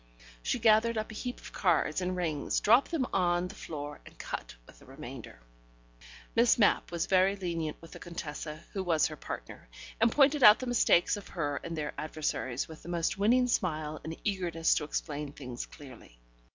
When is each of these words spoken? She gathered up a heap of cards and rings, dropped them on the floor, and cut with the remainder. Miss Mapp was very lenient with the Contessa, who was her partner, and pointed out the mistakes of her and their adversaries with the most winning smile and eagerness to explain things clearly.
She 0.41 0.57
gathered 0.57 0.97
up 0.97 1.11
a 1.11 1.13
heap 1.13 1.39
of 1.39 1.53
cards 1.53 2.01
and 2.01 2.15
rings, 2.15 2.59
dropped 2.59 2.89
them 2.89 3.05
on 3.13 3.47
the 3.49 3.53
floor, 3.53 3.99
and 4.03 4.17
cut 4.17 4.55
with 4.65 4.79
the 4.79 4.85
remainder. 4.87 5.39
Miss 6.35 6.57
Mapp 6.57 6.91
was 6.91 7.05
very 7.05 7.35
lenient 7.35 7.79
with 7.83 7.91
the 7.91 7.99
Contessa, 7.99 8.61
who 8.73 8.81
was 8.83 9.05
her 9.05 9.15
partner, 9.15 9.67
and 9.99 10.11
pointed 10.11 10.41
out 10.41 10.57
the 10.57 10.65
mistakes 10.65 11.17
of 11.17 11.27
her 11.27 11.57
and 11.63 11.77
their 11.77 11.93
adversaries 11.99 12.67
with 12.67 12.81
the 12.81 12.89
most 12.89 13.19
winning 13.19 13.45
smile 13.45 14.01
and 14.03 14.17
eagerness 14.23 14.73
to 14.73 14.85
explain 14.85 15.33
things 15.33 15.67
clearly. 15.67 16.17